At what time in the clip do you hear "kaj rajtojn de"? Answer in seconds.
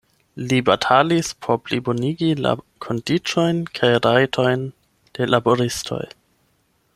3.81-5.29